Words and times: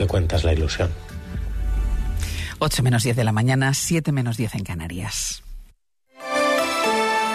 que 0.00 0.06
cuenta 0.06 0.36
es 0.36 0.44
la 0.44 0.54
ilusión. 0.54 0.88
8 2.58 2.82
menos 2.82 3.02
10 3.02 3.16
de 3.16 3.24
la 3.24 3.32
mañana, 3.32 3.74
7 3.74 4.12
menos 4.12 4.38
10 4.38 4.54
en 4.54 4.64
Canarias. 4.64 5.42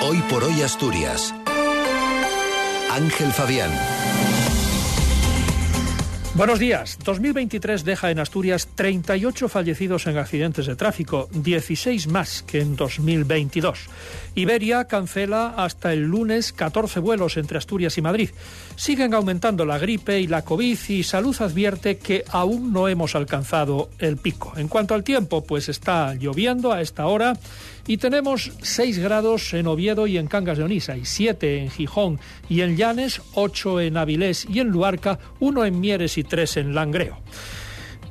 Hoy 0.01 0.17
por 0.29 0.43
hoy 0.43 0.63
Asturias. 0.63 1.33
Ángel 2.91 3.31
Fabián. 3.31 3.71
Buenos 6.35 6.59
días. 6.59 6.99
2023 7.01 7.85
deja 7.85 8.11
en 8.11 8.19
Asturias 8.19 8.67
38 8.75 9.47
fallecidos 9.47 10.05
en 10.05 10.17
accidentes 10.17 10.65
de 10.65 10.75
tráfico, 10.75 11.29
16 11.31 12.07
más 12.09 12.43
que 12.43 12.59
en 12.59 12.75
2022. 12.75 13.87
Iberia 14.35 14.83
cancela 14.83 15.53
hasta 15.55 15.93
el 15.93 16.01
lunes 16.01 16.51
14 16.51 16.99
vuelos 16.99 17.37
entre 17.37 17.57
Asturias 17.57 17.97
y 17.97 18.01
Madrid. 18.01 18.31
Siguen 18.75 19.13
aumentando 19.13 19.65
la 19.65 19.77
gripe 19.77 20.19
y 20.19 20.27
la 20.27 20.43
COVID 20.43 20.77
y 20.89 21.03
Salud 21.03 21.37
advierte 21.39 21.99
que 21.99 22.25
aún 22.29 22.73
no 22.73 22.89
hemos 22.89 23.15
alcanzado 23.15 23.89
el 23.97 24.17
pico. 24.17 24.51
En 24.57 24.67
cuanto 24.67 24.93
al 24.93 25.05
tiempo, 25.05 25.45
pues 25.45 25.69
está 25.69 26.15
lloviendo 26.15 26.73
a 26.73 26.81
esta 26.81 27.07
hora 27.07 27.37
y 27.87 27.97
tenemos 27.97 28.51
6 28.61 28.99
grados 28.99 29.53
en 29.53 29.67
Oviedo 29.67 30.07
y 30.07 30.17
en 30.17 30.27
Cangas 30.27 30.57
de 30.57 30.63
Onisa, 30.63 30.97
y 30.97 31.05
7 31.05 31.59
en 31.59 31.69
Gijón 31.69 32.19
y 32.49 32.61
en 32.61 32.77
Llanes, 32.77 33.21
8 33.33 33.81
en 33.81 33.97
Avilés 33.97 34.47
y 34.49 34.59
en 34.59 34.69
Luarca, 34.69 35.19
1 35.39 35.65
en 35.65 35.79
Mieres 35.79 36.17
y 36.17 36.23
3 36.23 36.57
en 36.57 36.75
Langreo. 36.75 37.17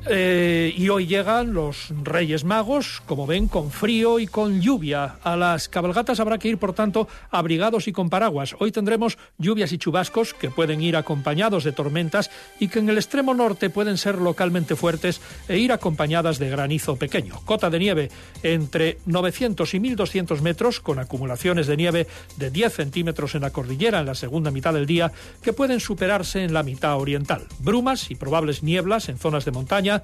Eh, 0.07 0.73
y 0.77 0.89
hoy 0.89 1.07
llegan 1.07 1.53
los 1.53 1.87
Reyes 2.03 2.43
Magos, 2.43 3.01
como 3.07 3.25
ven, 3.25 3.47
con 3.47 3.71
frío 3.71 4.19
y 4.19 4.27
con 4.27 4.61
lluvia. 4.61 5.15
A 5.23 5.35
las 5.35 5.67
cabalgatas 5.67 6.19
habrá 6.19 6.37
que 6.37 6.47
ir, 6.47 6.59
por 6.59 6.73
tanto, 6.73 7.07
abrigados 7.31 7.87
y 7.87 7.91
con 7.91 8.09
paraguas. 8.09 8.55
Hoy 8.59 8.71
tendremos 8.71 9.17
lluvias 9.39 9.71
y 9.71 9.79
chubascos 9.79 10.35
que 10.35 10.51
pueden 10.51 10.81
ir 10.81 10.95
acompañados 10.95 11.63
de 11.63 11.71
tormentas 11.71 12.29
y 12.59 12.67
que 12.67 12.79
en 12.79 12.89
el 12.89 12.97
extremo 12.97 13.33
norte 13.33 13.71
pueden 13.71 13.97
ser 13.97 14.19
localmente 14.19 14.75
fuertes 14.75 15.21
e 15.47 15.57
ir 15.57 15.71
acompañadas 15.71 16.37
de 16.37 16.49
granizo 16.49 16.97
pequeño. 16.97 17.41
Cota 17.43 17.71
de 17.71 17.79
nieve 17.79 18.11
entre 18.43 18.99
900 19.07 19.73
y 19.73 19.79
1200 19.79 20.41
metros, 20.43 20.81
con 20.81 20.99
acumulaciones 20.99 21.65
de 21.65 21.77
nieve 21.77 22.07
de 22.37 22.51
10 22.51 22.73
centímetros 22.73 23.33
en 23.33 23.41
la 23.41 23.49
cordillera 23.49 24.01
en 24.01 24.05
la 24.05 24.15
segunda 24.15 24.51
mitad 24.51 24.73
del 24.73 24.85
día, 24.85 25.11
que 25.41 25.53
pueden 25.53 25.79
superarse 25.79 26.43
en 26.43 26.53
la 26.53 26.61
mitad 26.61 26.95
oriental. 26.97 27.47
Brumas 27.59 28.11
y 28.11 28.15
probables 28.15 28.61
nieblas 28.61 29.09
en 29.09 29.17
zonas 29.17 29.45
de 29.45 29.51
montaña 29.51 29.94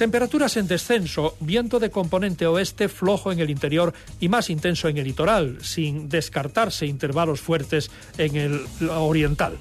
Temperaturas 0.00 0.56
en 0.56 0.66
descenso, 0.66 1.36
viento 1.40 1.78
de 1.78 1.90
componente 1.90 2.46
oeste 2.46 2.88
flojo 2.88 3.32
en 3.32 3.40
el 3.40 3.50
interior 3.50 3.92
y 4.18 4.30
más 4.30 4.48
intenso 4.48 4.88
en 4.88 4.96
el 4.96 5.04
litoral, 5.04 5.58
sin 5.60 6.08
descartarse 6.08 6.86
intervalos 6.86 7.42
fuertes 7.42 7.90
en 8.16 8.34
el 8.34 8.66
oriental. 8.88 9.58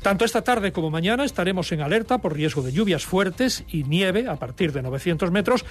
Tanto 0.00 0.24
esta 0.24 0.42
tarde 0.42 0.72
como 0.72 0.90
mañana 0.90 1.24
estaremos 1.24 1.70
en 1.72 1.82
alerta 1.82 2.16
por 2.16 2.34
riesgo 2.34 2.62
de 2.62 2.72
lluvias 2.72 3.04
fuertes 3.04 3.64
y 3.68 3.84
nieve 3.84 4.26
a 4.26 4.36
partir 4.36 4.72
de 4.72 4.82
900 4.82 5.30
metros. 5.30 5.66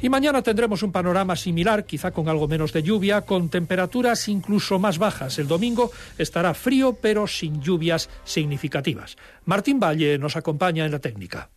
Y 0.00 0.08
mañana 0.08 0.42
tendremos 0.42 0.82
un 0.82 0.92
panorama 0.92 1.36
similar, 1.36 1.84
quizá 1.84 2.10
con 2.10 2.30
algo 2.30 2.48
menos 2.48 2.72
de 2.72 2.82
lluvia, 2.82 3.22
con 3.22 3.50
temperaturas 3.50 4.28
incluso 4.28 4.78
más 4.78 4.96
bajas. 4.96 5.38
El 5.38 5.46
domingo 5.46 5.90
estará 6.16 6.54
frío, 6.54 6.98
pero 7.00 7.26
sin 7.26 7.60
lluvias 7.60 8.08
significativas. 8.24 9.16
Martín 9.44 9.78
Valle 9.78 10.16
nos 10.18 10.36
acompaña 10.36 10.86
en 10.86 10.92
la 10.92 11.00
técnica. 11.00 11.50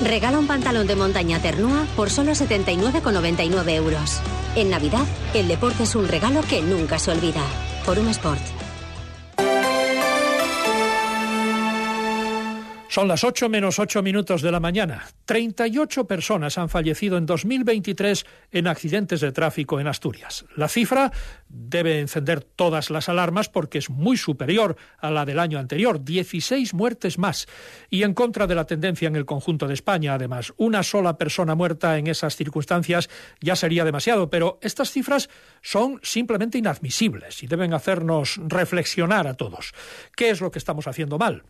Regala 0.00 0.38
un 0.38 0.46
pantalón 0.46 0.86
de 0.86 0.94
montaña 0.94 1.40
Ternua 1.40 1.84
por 1.96 2.08
solo 2.10 2.32
79,99 2.32 3.70
euros. 3.70 4.20
En 4.54 4.70
Navidad, 4.70 5.04
el 5.34 5.48
deporte 5.48 5.82
es 5.82 5.96
un 5.96 6.06
regalo 6.06 6.40
que 6.42 6.62
nunca 6.62 7.00
se 7.00 7.10
olvida. 7.10 7.42
Forum 7.84 8.08
Sport. 8.08 8.57
Son 12.98 13.06
las 13.06 13.22
8 13.22 13.48
menos 13.48 13.78
8 13.78 14.02
minutos 14.02 14.42
de 14.42 14.50
la 14.50 14.58
mañana. 14.58 15.06
38 15.24 16.08
personas 16.08 16.58
han 16.58 16.68
fallecido 16.68 17.16
en 17.16 17.26
2023 17.26 18.26
en 18.50 18.66
accidentes 18.66 19.20
de 19.20 19.30
tráfico 19.30 19.78
en 19.78 19.86
Asturias. 19.86 20.44
La 20.56 20.66
cifra 20.66 21.12
debe 21.48 22.00
encender 22.00 22.42
todas 22.42 22.90
las 22.90 23.08
alarmas 23.08 23.48
porque 23.48 23.78
es 23.78 23.88
muy 23.88 24.16
superior 24.16 24.74
a 24.98 25.12
la 25.12 25.24
del 25.24 25.38
año 25.38 25.60
anterior, 25.60 26.02
16 26.02 26.74
muertes 26.74 27.18
más. 27.18 27.46
Y 27.88 28.02
en 28.02 28.14
contra 28.14 28.48
de 28.48 28.56
la 28.56 28.64
tendencia 28.64 29.06
en 29.06 29.14
el 29.14 29.26
conjunto 29.26 29.68
de 29.68 29.74
España, 29.74 30.14
además, 30.14 30.52
una 30.56 30.82
sola 30.82 31.16
persona 31.16 31.54
muerta 31.54 31.98
en 31.98 32.08
esas 32.08 32.34
circunstancias 32.34 33.08
ya 33.40 33.54
sería 33.54 33.84
demasiado, 33.84 34.28
pero 34.28 34.58
estas 34.60 34.90
cifras 34.90 35.30
son 35.62 36.00
simplemente 36.02 36.58
inadmisibles 36.58 37.44
y 37.44 37.46
deben 37.46 37.74
hacernos 37.74 38.40
reflexionar 38.44 39.28
a 39.28 39.34
todos. 39.34 39.72
¿Qué 40.16 40.30
es 40.30 40.40
lo 40.40 40.50
que 40.50 40.58
estamos 40.58 40.88
haciendo 40.88 41.16
mal? 41.16 41.44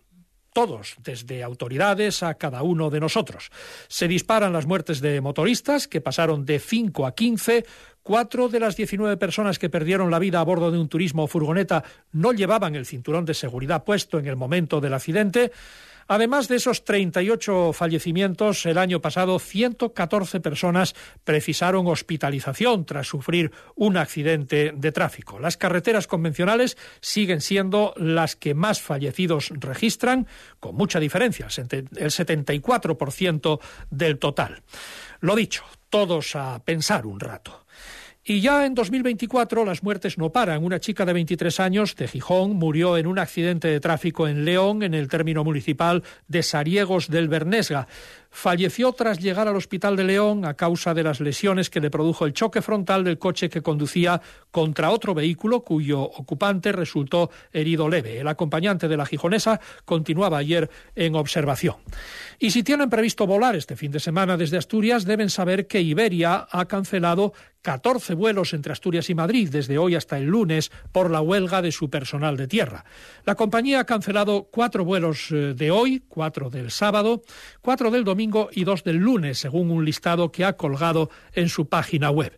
Todos, 0.58 0.96
desde 1.04 1.44
autoridades 1.44 2.24
a 2.24 2.34
cada 2.34 2.64
uno 2.64 2.90
de 2.90 2.98
nosotros. 2.98 3.52
Se 3.86 4.08
disparan 4.08 4.52
las 4.52 4.66
muertes 4.66 5.00
de 5.00 5.20
motoristas, 5.20 5.86
que 5.86 6.00
pasaron 6.00 6.44
de 6.44 6.58
5 6.58 7.06
a 7.06 7.14
15. 7.14 7.64
Cuatro 8.02 8.48
de 8.48 8.58
las 8.58 8.74
19 8.74 9.16
personas 9.18 9.60
que 9.60 9.70
perdieron 9.70 10.10
la 10.10 10.18
vida 10.18 10.40
a 10.40 10.42
bordo 10.42 10.72
de 10.72 10.78
un 10.80 10.88
turismo 10.88 11.22
o 11.22 11.26
furgoneta 11.28 11.84
no 12.10 12.32
llevaban 12.32 12.74
el 12.74 12.86
cinturón 12.86 13.24
de 13.24 13.34
seguridad 13.34 13.84
puesto 13.84 14.18
en 14.18 14.26
el 14.26 14.34
momento 14.34 14.80
del 14.80 14.94
accidente. 14.94 15.52
Además 16.08 16.48
de 16.48 16.56
esos 16.56 16.84
38 16.84 17.74
fallecimientos, 17.74 18.64
el 18.64 18.78
año 18.78 19.02
pasado 19.02 19.38
114 19.38 20.40
personas 20.40 20.94
precisaron 21.22 21.86
hospitalización 21.86 22.86
tras 22.86 23.06
sufrir 23.06 23.52
un 23.76 23.98
accidente 23.98 24.72
de 24.74 24.90
tráfico. 24.90 25.38
Las 25.38 25.58
carreteras 25.58 26.06
convencionales 26.06 26.78
siguen 27.00 27.42
siendo 27.42 27.92
las 27.98 28.36
que 28.36 28.54
más 28.54 28.80
fallecidos 28.80 29.50
registran, 29.50 30.26
con 30.60 30.74
mucha 30.76 30.98
diferencia, 30.98 31.46
el 31.46 32.10
74% 32.10 33.60
del 33.90 34.18
total. 34.18 34.62
Lo 35.20 35.36
dicho, 35.36 35.64
todos 35.90 36.34
a 36.36 36.62
pensar 36.64 37.04
un 37.04 37.20
rato. 37.20 37.66
Y 38.30 38.42
ya 38.42 38.66
en 38.66 38.74
2024 38.74 39.64
las 39.64 39.82
muertes 39.82 40.18
no 40.18 40.28
paran. 40.28 40.62
Una 40.62 40.80
chica 40.80 41.06
de 41.06 41.14
23 41.14 41.60
años 41.60 41.96
de 41.96 42.06
Gijón 42.06 42.56
murió 42.56 42.98
en 42.98 43.06
un 43.06 43.18
accidente 43.18 43.68
de 43.68 43.80
tráfico 43.80 44.28
en 44.28 44.44
León, 44.44 44.82
en 44.82 44.92
el 44.92 45.08
término 45.08 45.44
municipal 45.44 46.04
de 46.26 46.42
Sariegos 46.42 47.08
del 47.08 47.28
Bernesga 47.28 47.88
falleció 48.30 48.92
tras 48.92 49.18
llegar 49.18 49.48
al 49.48 49.56
hospital 49.56 49.96
de 49.96 50.04
León 50.04 50.44
a 50.44 50.54
causa 50.54 50.94
de 50.94 51.02
las 51.02 51.20
lesiones 51.20 51.70
que 51.70 51.80
le 51.80 51.90
produjo 51.90 52.26
el 52.26 52.32
choque 52.32 52.62
frontal 52.62 53.04
del 53.04 53.18
coche 53.18 53.48
que 53.48 53.62
conducía 53.62 54.20
contra 54.50 54.90
otro 54.90 55.14
vehículo 55.14 55.62
cuyo 55.62 56.02
ocupante 56.02 56.72
resultó 56.72 57.30
herido 57.52 57.88
leve. 57.88 58.20
El 58.20 58.28
acompañante 58.28 58.88
de 58.88 58.96
la 58.96 59.06
gijonesa 59.06 59.60
continuaba 59.84 60.38
ayer 60.38 60.70
en 60.94 61.14
observación. 61.14 61.76
Y 62.38 62.50
si 62.50 62.62
tienen 62.62 62.90
previsto 62.90 63.26
volar 63.26 63.56
este 63.56 63.76
fin 63.76 63.90
de 63.90 64.00
semana 64.00 64.36
desde 64.36 64.58
Asturias, 64.58 65.04
deben 65.04 65.30
saber 65.30 65.66
que 65.66 65.80
Iberia 65.80 66.46
ha 66.50 66.66
cancelado 66.66 67.32
14 67.62 68.14
vuelos 68.14 68.54
entre 68.54 68.72
Asturias 68.72 69.10
y 69.10 69.14
Madrid 69.14 69.48
desde 69.50 69.78
hoy 69.78 69.94
hasta 69.96 70.16
el 70.16 70.26
lunes 70.26 70.70
por 70.92 71.10
la 71.10 71.20
huelga 71.20 71.60
de 71.60 71.72
su 71.72 71.90
personal 71.90 72.36
de 72.36 72.46
tierra. 72.46 72.84
La 73.24 73.34
compañía 73.34 73.80
ha 73.80 73.84
cancelado 73.84 74.48
cuatro 74.50 74.84
vuelos 74.84 75.30
eh, 75.32 75.54
de 75.54 75.70
hoy, 75.70 76.04
cuatro 76.08 76.50
del 76.50 76.70
sábado, 76.70 77.22
cuatro 77.60 77.90
del 77.90 78.04
domingo 78.04 78.17
y 78.52 78.64
dos 78.64 78.84
del 78.84 78.96
lunes, 78.96 79.38
según 79.38 79.70
un 79.70 79.84
listado 79.84 80.32
que 80.32 80.44
ha 80.44 80.54
colgado 80.54 81.10
en 81.34 81.48
su 81.48 81.68
página 81.68 82.10
web 82.10 82.36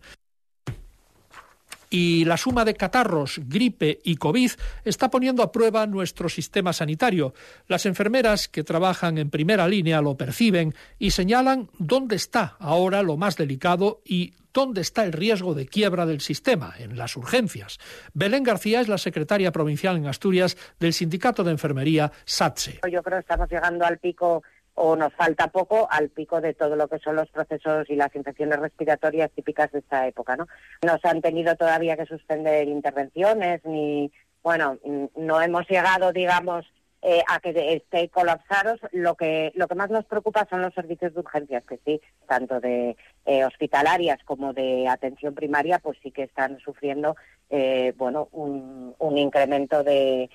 y 1.90 2.24
la 2.24 2.36
suma 2.36 2.64
de 2.64 2.74
catarros, 2.74 3.40
gripe 3.44 3.98
y 4.04 4.16
COVID 4.16 4.52
está 4.84 5.10
poniendo 5.10 5.42
a 5.42 5.50
prueba 5.50 5.86
nuestro 5.86 6.28
sistema 6.28 6.72
sanitario. 6.72 7.34
Las 7.66 7.84
enfermeras 7.84 8.48
que 8.48 8.62
trabajan 8.62 9.18
en 9.18 9.28
primera 9.28 9.66
línea 9.68 10.00
lo 10.00 10.16
perciben 10.16 10.72
y 10.98 11.10
señalan 11.10 11.68
dónde 11.78 12.16
está 12.16 12.56
ahora 12.60 13.02
lo 13.02 13.16
más 13.16 13.36
delicado 13.36 14.00
y 14.04 14.34
dónde 14.52 14.80
está 14.80 15.04
el 15.04 15.12
riesgo 15.12 15.54
de 15.54 15.66
quiebra 15.66 16.06
del 16.06 16.20
sistema, 16.20 16.74
en 16.78 16.96
las 16.96 17.16
urgencias. 17.16 17.78
Belén 18.14 18.42
García 18.42 18.80
es 18.80 18.88
la 18.88 18.98
secretaria 18.98 19.52
provincial 19.52 19.96
en 19.96 20.06
Asturias 20.06 20.56
del 20.78 20.92
Sindicato 20.92 21.44
de 21.44 21.52
Enfermería 21.52 22.10
SATSE. 22.24 22.80
Yo 22.90 23.02
creo 23.02 23.18
que 23.18 23.22
estamos 23.22 23.50
llegando 23.50 23.84
al 23.84 23.98
pico 23.98 24.42
o 24.74 24.96
nos 24.96 25.12
falta 25.14 25.48
poco 25.48 25.88
al 25.90 26.08
pico 26.08 26.40
de 26.40 26.54
todo 26.54 26.76
lo 26.76 26.88
que 26.88 26.98
son 26.98 27.16
los 27.16 27.28
procesos 27.30 27.88
y 27.90 27.96
las 27.96 28.14
infecciones 28.14 28.58
respiratorias 28.58 29.30
típicas 29.32 29.70
de 29.72 29.80
esta 29.80 30.06
época, 30.06 30.36
¿no? 30.36 30.46
No 30.84 30.98
se 30.98 31.08
han 31.08 31.20
tenido 31.20 31.54
todavía 31.56 31.96
que 31.96 32.06
suspender 32.06 32.68
intervenciones 32.68 33.60
ni, 33.64 34.10
bueno, 34.42 34.78
no 35.16 35.40
hemos 35.40 35.68
llegado, 35.68 36.12
digamos, 36.12 36.66
eh, 37.02 37.22
a 37.28 37.40
que 37.40 37.74
esté 37.74 38.08
colapsados. 38.10 38.78
Lo 38.92 39.14
que 39.14 39.52
lo 39.54 39.68
que 39.68 39.74
más 39.74 39.90
nos 39.90 40.04
preocupa 40.04 40.46
son 40.50 40.62
los 40.62 40.74
servicios 40.74 41.14
de 41.14 41.20
urgencias, 41.20 41.64
que 41.64 41.78
sí, 41.84 42.00
tanto 42.28 42.60
de 42.60 42.96
eh, 43.24 43.44
hospitalarias 43.44 44.18
como 44.24 44.52
de 44.52 44.86
atención 44.86 45.34
primaria, 45.34 45.78
pues 45.78 45.98
sí 46.02 46.10
que 46.10 46.24
están 46.24 46.58
sufriendo, 46.60 47.16
eh, 47.48 47.94
bueno, 47.96 48.28
un 48.32 49.18
incremento 49.18 49.82
de 49.82 50.30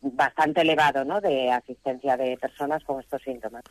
bastante 0.00 0.62
elevado 0.62 1.04
¿no? 1.04 1.20
de 1.20 1.50
asistencia 1.50 2.16
de 2.16 2.36
personas 2.36 2.82
con 2.84 3.00
estos 3.00 3.22
síntomas. 3.22 3.62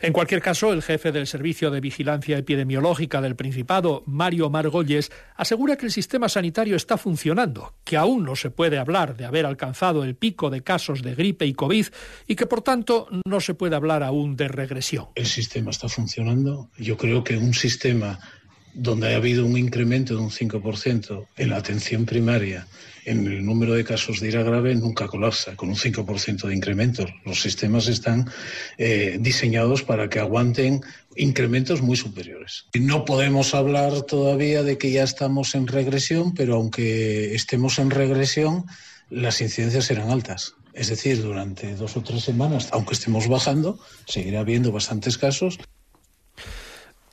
En 0.00 0.12
cualquier 0.12 0.40
caso, 0.40 0.72
el 0.72 0.82
jefe 0.82 1.12
del 1.12 1.26
Servicio 1.26 1.70
de 1.70 1.80
Vigilancia 1.80 2.38
Epidemiológica 2.38 3.20
del 3.20 3.36
Principado, 3.36 4.02
Mario 4.06 4.50
Margolles, 4.50 5.10
asegura 5.36 5.76
que 5.76 5.86
el 5.86 5.92
sistema 5.92 6.28
sanitario 6.28 6.76
está 6.76 6.96
funcionando, 6.96 7.74
que 7.84 7.96
aún 7.96 8.24
no 8.24 8.36
se 8.36 8.50
puede 8.50 8.78
hablar 8.78 9.16
de 9.16 9.24
haber 9.24 9.46
alcanzado 9.46 10.04
el 10.04 10.14
pico 10.14 10.50
de 10.50 10.62
casos 10.62 11.02
de 11.02 11.14
gripe 11.14 11.46
y 11.46 11.54
COVID 11.54 11.86
y 12.26 12.36
que, 12.36 12.46
por 12.46 12.62
tanto, 12.62 13.08
no 13.26 13.40
se 13.40 13.54
puede 13.54 13.76
hablar 13.76 14.02
aún 14.02 14.36
de 14.36 14.48
regresión. 14.48 15.06
El 15.14 15.26
sistema 15.26 15.70
está 15.70 15.88
funcionando. 15.88 16.70
Yo 16.78 16.96
creo 16.96 17.24
que 17.24 17.36
un 17.36 17.54
sistema 17.54 18.18
donde 18.76 19.14
ha 19.14 19.16
habido 19.16 19.46
un 19.46 19.56
incremento 19.56 20.14
de 20.14 20.20
un 20.20 20.30
5% 20.30 21.26
en 21.36 21.50
la 21.50 21.56
atención 21.56 22.04
primaria, 22.04 22.66
en 23.06 23.26
el 23.26 23.44
número 23.44 23.74
de 23.74 23.84
casos 23.84 24.20
de 24.20 24.28
ira 24.28 24.42
grave, 24.42 24.74
nunca 24.74 25.06
colapsa 25.06 25.56
con 25.56 25.68
un 25.68 25.76
5% 25.76 26.48
de 26.48 26.54
incremento. 26.54 27.06
Los 27.24 27.40
sistemas 27.40 27.86
están 27.86 28.28
eh, 28.78 29.16
diseñados 29.20 29.82
para 29.82 30.08
que 30.08 30.18
aguanten 30.18 30.82
incrementos 31.14 31.80
muy 31.82 31.96
superiores. 31.96 32.66
No 32.74 33.04
podemos 33.04 33.54
hablar 33.54 34.02
todavía 34.02 34.62
de 34.62 34.76
que 34.76 34.90
ya 34.90 35.04
estamos 35.04 35.54
en 35.54 35.68
regresión, 35.68 36.34
pero 36.34 36.56
aunque 36.56 37.34
estemos 37.34 37.78
en 37.78 37.90
regresión, 37.90 38.66
las 39.08 39.40
incidencias 39.40 39.86
serán 39.86 40.10
altas. 40.10 40.54
Es 40.76 40.88
decir, 40.88 41.22
durante 41.22 41.74
dos 41.74 41.96
o 41.96 42.02
tres 42.02 42.22
semanas, 42.22 42.68
aunque 42.72 42.92
estemos 42.92 43.28
bajando, 43.28 43.78
seguirá 44.06 44.40
habiendo 44.40 44.72
bastantes 44.72 45.16
casos. 45.16 45.58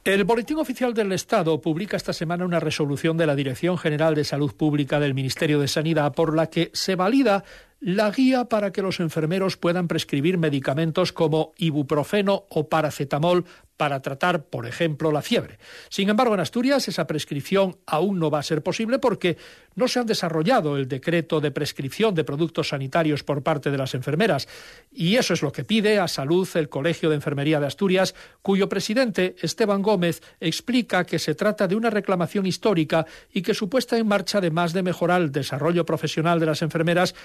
El 0.04 0.26
Boletín 0.26 0.58
Oficial 0.58 0.94
del 0.94 1.14
Estado 1.14 1.62
publica 1.62 1.96
esta 1.96 2.12
semana 2.12 2.44
una 2.44 2.60
resolución 2.60 3.16
de 3.16 3.26
la 3.26 3.38
Dirección 3.38 3.78
General 3.78 4.16
de 4.16 4.26
Salud 4.26 4.54
Pública 4.54 5.00
del 5.00 5.14
Ministerio 5.14 5.62
de 5.62 5.70
Sanidad 5.70 6.14
por 6.14 6.36
la 6.36 6.48
que 6.48 6.72
se 6.74 6.96
valida 6.96 7.46
la 7.84 8.12
guía 8.12 8.46
para 8.46 8.72
que 8.72 8.82
los 8.82 9.02
enfermeros 9.02 9.58
puedan 9.58 9.90
prescribir 9.90 10.38
medicamentos 10.38 11.12
como 11.12 11.52
ibuprofeno 11.58 12.46
o 12.50 12.70
paracetamol 12.70 13.44
para 13.76 14.02
tratar, 14.02 14.46
por 14.46 14.66
ejemplo, 14.66 15.12
la 15.12 15.22
fiebre. 15.22 15.58
Sin 15.90 16.10
embargo, 16.10 16.34
en 16.34 16.40
Asturias 16.40 16.88
esa 16.88 17.08
prescripción 17.08 17.76
aún 17.86 18.20
no 18.20 18.30
va 18.30 18.40
a 18.40 18.44
ser 18.44 18.64
posible 18.64 19.00
porque 19.00 19.38
no 19.76 19.88
se 19.88 20.00
han 20.00 20.06
desarrollado 20.06 20.78
el 20.78 20.88
decreto 20.88 21.42
de 21.42 21.52
prescripción 21.52 22.14
de 22.14 22.24
productos 22.24 22.70
sanitarios 22.70 23.24
por 23.24 23.44
parte 23.44 23.72
de 23.72 23.78
las 23.78 23.96
enfermeras. 23.96 24.48
Y 24.92 25.16
eso 25.16 25.34
es 25.34 25.42
lo 25.42 25.52
que 25.52 25.66
pide 25.66 26.00
a 26.00 26.08
Salud 26.08 26.48
el 26.54 26.70
Colegio 26.70 27.10
de 27.10 27.16
Enfermería 27.16 27.60
de 27.60 27.66
Asturias, 27.66 28.14
cuyo 28.42 28.70
presidente, 28.70 29.36
Esteban 29.42 29.82
Gómez, 29.82 30.22
explica 30.40 31.04
que 31.06 31.20
se 31.20 31.36
trata 31.36 31.68
de 31.68 31.76
una 31.76 31.90
reclamación 31.90 32.46
histórica 32.46 33.06
y 33.34 33.42
que 33.42 33.56
su 33.56 33.68
puesta 33.68 33.98
en 33.98 34.08
marcha, 34.08 34.38
además 34.38 34.72
de 34.74 34.84
mejorar 34.84 35.22
el 35.22 35.32
desarrollo 35.32 35.86
profesional 35.86 36.40
de 36.40 36.46
las 36.46 36.62
enfermeras, 36.62 37.16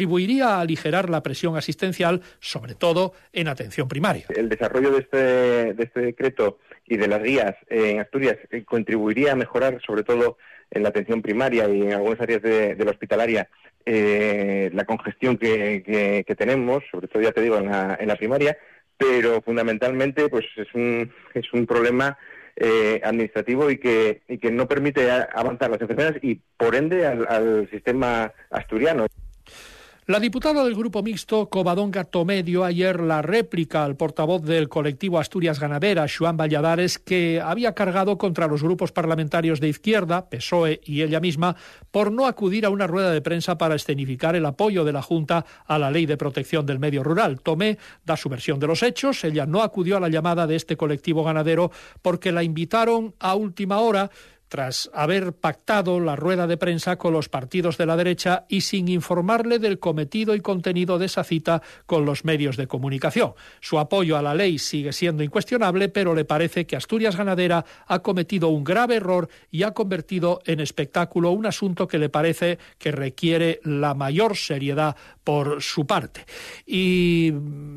contribuiría 0.00 0.56
a 0.56 0.60
aligerar 0.62 1.10
la 1.10 1.22
presión 1.22 1.58
asistencial, 1.58 2.22
sobre 2.38 2.74
todo 2.74 3.12
en 3.34 3.48
atención 3.48 3.86
primaria. 3.86 4.24
El 4.34 4.48
desarrollo 4.48 4.92
de 4.92 5.00
este, 5.00 5.74
de 5.74 5.84
este 5.84 6.00
decreto 6.00 6.58
y 6.86 6.96
de 6.96 7.06
las 7.06 7.22
guías 7.22 7.54
en 7.68 8.00
Asturias 8.00 8.38
eh, 8.50 8.64
contribuiría 8.64 9.32
a 9.32 9.36
mejorar, 9.36 9.78
sobre 9.86 10.02
todo 10.02 10.38
en 10.70 10.84
la 10.84 10.88
atención 10.88 11.20
primaria 11.20 11.68
y 11.68 11.82
en 11.82 11.92
algunas 11.92 12.18
áreas 12.18 12.40
de, 12.40 12.76
la 12.78 12.90
hospitalaria, 12.90 13.50
eh, 13.84 14.70
la 14.72 14.86
congestión 14.86 15.36
que, 15.36 16.24
tenemos, 16.38 16.82
sobre 16.90 17.08
todo 17.08 17.22
ya 17.22 17.32
te 17.32 17.42
digo 17.42 17.58
en 17.58 17.66
la, 17.66 17.98
en 18.00 18.08
la 18.08 18.16
primaria, 18.16 18.56
pero 18.96 19.42
fundamentalmente 19.42 20.30
pues 20.30 20.46
es 20.56 20.68
un, 20.72 21.12
es 21.34 21.52
un 21.52 21.66
problema 21.66 22.16
eh, 22.56 23.02
administrativo 23.04 23.70
y 23.70 23.76
que, 23.76 24.22
y 24.28 24.38
que 24.38 24.50
no 24.50 24.66
permite 24.66 25.10
avanzar 25.10 25.70
las 25.70 25.82
enfermedades 25.82 26.24
y 26.24 26.36
por 26.56 26.74
ende 26.74 27.06
al 27.06 27.68
sistema 27.70 28.32
asturiano. 28.50 29.04
La 30.10 30.18
diputada 30.18 30.64
del 30.64 30.74
Grupo 30.74 31.04
Mixto, 31.04 31.48
Covadonga 31.48 32.02
Tomé, 32.02 32.42
dio 32.42 32.64
ayer 32.64 32.98
la 33.00 33.22
réplica 33.22 33.84
al 33.84 33.96
portavoz 33.96 34.42
del 34.42 34.68
colectivo 34.68 35.20
Asturias 35.20 35.60
Ganadera, 35.60 36.06
Joan 36.08 36.36
Valladares, 36.36 36.98
que 36.98 37.40
había 37.40 37.76
cargado 37.76 38.18
contra 38.18 38.48
los 38.48 38.60
grupos 38.60 38.90
parlamentarios 38.90 39.60
de 39.60 39.68
izquierda, 39.68 40.28
PSOE 40.28 40.80
y 40.82 41.02
ella 41.02 41.20
misma, 41.20 41.54
por 41.92 42.10
no 42.10 42.26
acudir 42.26 42.66
a 42.66 42.70
una 42.70 42.88
rueda 42.88 43.12
de 43.12 43.22
prensa 43.22 43.56
para 43.56 43.76
escenificar 43.76 44.34
el 44.34 44.46
apoyo 44.46 44.84
de 44.84 44.92
la 44.92 45.00
Junta 45.00 45.46
a 45.64 45.78
la 45.78 45.92
Ley 45.92 46.06
de 46.06 46.16
Protección 46.16 46.66
del 46.66 46.80
Medio 46.80 47.04
Rural. 47.04 47.40
Tomé 47.40 47.78
da 48.04 48.16
su 48.16 48.28
versión 48.28 48.58
de 48.58 48.66
los 48.66 48.82
hechos. 48.82 49.22
Ella 49.22 49.46
no 49.46 49.62
acudió 49.62 49.96
a 49.96 50.00
la 50.00 50.08
llamada 50.08 50.48
de 50.48 50.56
este 50.56 50.76
colectivo 50.76 51.22
ganadero 51.22 51.70
porque 52.02 52.32
la 52.32 52.42
invitaron 52.42 53.14
a 53.20 53.36
última 53.36 53.78
hora 53.78 54.10
tras 54.50 54.90
haber 54.92 55.32
pactado 55.32 56.00
la 56.00 56.16
rueda 56.16 56.48
de 56.48 56.56
prensa 56.56 56.96
con 56.96 57.12
los 57.12 57.28
partidos 57.28 57.78
de 57.78 57.86
la 57.86 57.96
derecha 57.96 58.46
y 58.48 58.62
sin 58.62 58.88
informarle 58.88 59.60
del 59.60 59.78
cometido 59.78 60.34
y 60.34 60.40
contenido 60.40 60.98
de 60.98 61.06
esa 61.06 61.22
cita 61.22 61.62
con 61.86 62.04
los 62.04 62.24
medios 62.24 62.56
de 62.56 62.66
comunicación. 62.66 63.32
Su 63.60 63.78
apoyo 63.78 64.18
a 64.18 64.22
la 64.22 64.34
ley 64.34 64.58
sigue 64.58 64.92
siendo 64.92 65.22
incuestionable, 65.22 65.88
pero 65.88 66.16
le 66.16 66.24
parece 66.24 66.66
que 66.66 66.74
Asturias 66.74 67.16
Ganadera 67.16 67.64
ha 67.86 68.00
cometido 68.00 68.48
un 68.48 68.64
grave 68.64 68.96
error 68.96 69.28
y 69.52 69.62
ha 69.62 69.70
convertido 69.70 70.40
en 70.44 70.58
espectáculo 70.58 71.30
un 71.30 71.46
asunto 71.46 71.86
que 71.86 71.98
le 71.98 72.08
parece 72.08 72.58
que 72.78 72.90
requiere 72.90 73.60
la 73.62 73.94
mayor 73.94 74.36
seriedad 74.36 74.96
por 75.22 75.62
su 75.62 75.86
parte. 75.86 76.26
Y 76.66 77.32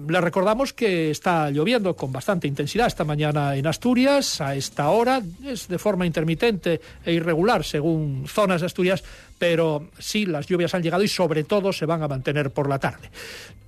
le 0.07 0.21
recordamos 0.21 0.73
que 0.73 1.11
está 1.11 1.51
lloviendo 1.51 1.95
con 1.95 2.11
bastante 2.11 2.47
intensidad 2.47 2.87
esta 2.87 3.03
mañana 3.03 3.55
en 3.55 3.67
Asturias, 3.67 4.41
a 4.41 4.55
esta 4.55 4.89
hora, 4.89 5.21
es 5.45 5.67
de 5.67 5.77
forma 5.77 6.07
intermitente 6.07 6.62
e 6.65 7.13
irregular 7.13 7.63
según 7.63 8.25
zonas 8.27 8.61
de 8.61 8.67
Asturias, 8.67 9.03
pero 9.37 9.89
sí 9.99 10.25
las 10.25 10.47
lluvias 10.47 10.73
han 10.73 10.83
llegado 10.83 11.03
y 11.03 11.07
sobre 11.07 11.43
todo 11.43 11.73
se 11.73 11.85
van 11.85 12.03
a 12.03 12.07
mantener 12.07 12.51
por 12.51 12.69
la 12.69 12.79
tarde. 12.79 13.09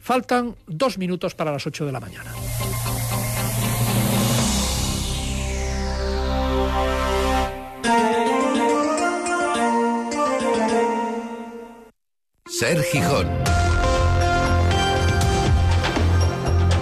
Faltan 0.02 0.56
dos 0.68 0.98
minutos 0.98 1.36
para 1.36 1.52
las 1.52 1.66
ocho 1.66 1.86
de 1.86 1.92
la 1.92 2.00
mañana. 2.00 2.32
Ser 12.48 12.82
Gijón. 12.84 13.75